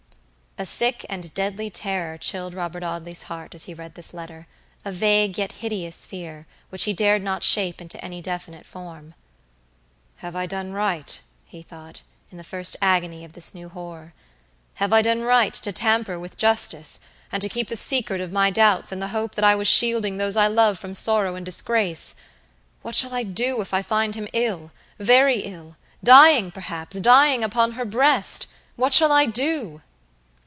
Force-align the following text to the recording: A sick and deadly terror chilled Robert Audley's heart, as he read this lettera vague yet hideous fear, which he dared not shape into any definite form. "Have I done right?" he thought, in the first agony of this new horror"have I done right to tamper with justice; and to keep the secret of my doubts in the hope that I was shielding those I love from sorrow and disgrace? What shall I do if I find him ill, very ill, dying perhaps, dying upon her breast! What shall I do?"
A 0.57 0.65
sick 0.65 1.05
and 1.09 1.33
deadly 1.33 1.69
terror 1.69 2.17
chilled 2.17 2.53
Robert 2.53 2.83
Audley's 2.83 3.23
heart, 3.23 3.55
as 3.55 3.63
he 3.63 3.73
read 3.73 3.95
this 3.95 4.13
lettera 4.13 4.45
vague 4.85 5.37
yet 5.37 5.53
hideous 5.53 6.05
fear, 6.05 6.45
which 6.69 6.83
he 6.83 6.91
dared 6.93 7.23
not 7.23 7.41
shape 7.41 7.79
into 7.81 8.03
any 8.03 8.21
definite 8.21 8.65
form. 8.65 9.15
"Have 10.17 10.35
I 10.35 10.45
done 10.47 10.73
right?" 10.73 11.21
he 11.45 11.61
thought, 11.63 12.01
in 12.29 12.37
the 12.37 12.43
first 12.43 12.75
agony 12.81 13.23
of 13.23 13.31
this 13.31 13.55
new 13.55 13.69
horror"have 13.69 14.91
I 14.91 15.01
done 15.01 15.21
right 15.21 15.53
to 15.53 15.71
tamper 15.71 16.19
with 16.19 16.37
justice; 16.37 16.99
and 17.31 17.41
to 17.41 17.47
keep 17.49 17.69
the 17.69 17.77
secret 17.77 18.19
of 18.19 18.33
my 18.33 18.49
doubts 18.51 18.91
in 18.91 18.99
the 18.99 19.07
hope 19.15 19.35
that 19.35 19.45
I 19.45 19.55
was 19.55 19.69
shielding 19.69 20.17
those 20.17 20.35
I 20.35 20.47
love 20.47 20.77
from 20.77 20.93
sorrow 20.93 21.33
and 21.35 21.45
disgrace? 21.45 22.13
What 22.81 22.93
shall 22.93 23.13
I 23.15 23.23
do 23.23 23.61
if 23.61 23.73
I 23.73 23.81
find 23.81 24.15
him 24.15 24.27
ill, 24.33 24.71
very 24.99 25.39
ill, 25.39 25.77
dying 26.03 26.51
perhaps, 26.51 26.99
dying 26.99 27.41
upon 27.43 27.71
her 27.71 27.85
breast! 27.85 28.45
What 28.75 28.93
shall 28.93 29.13
I 29.13 29.25
do?" 29.25 29.81